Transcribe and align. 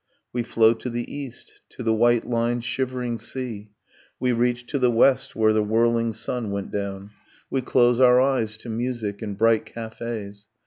We 0.33 0.41
flow 0.41 0.73
to 0.73 0.89
the 0.89 1.05
east, 1.15 1.61
to 1.69 1.83
the 1.83 1.93
white 1.93 2.25
lined 2.27 2.63
shivering 2.65 3.19
sea; 3.19 3.69
We 4.19 4.31
reach 4.31 4.65
to 4.71 4.79
the 4.79 4.89
west, 4.89 5.35
where 5.35 5.53
the 5.53 5.61
whirling 5.61 6.11
sun 6.11 6.49
went 6.49 6.71
down; 6.71 7.11
We 7.51 7.61
close 7.61 7.99
our 7.99 8.19
eyes 8.19 8.57
to 8.63 8.69
music 8.69 9.21
in 9.21 9.35
bright 9.35 9.63
cafees. 9.67 10.47